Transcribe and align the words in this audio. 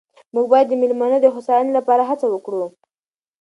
موږ 0.33 0.45
باید 0.51 0.67
د 0.69 0.73
مېلمنو 0.81 1.17
د 1.21 1.27
هوساینې 1.35 1.71
لپاره 1.79 2.03
هڅه 2.09 2.25
وکړو. 2.29 2.63